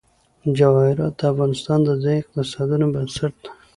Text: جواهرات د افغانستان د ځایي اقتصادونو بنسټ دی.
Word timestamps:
جواهرات 0.57 1.13
د 1.19 1.21
افغانستان 1.31 1.79
د 1.83 1.89
ځایي 2.03 2.19
اقتصادونو 2.21 2.85
بنسټ 2.93 3.33
دی. 3.43 3.49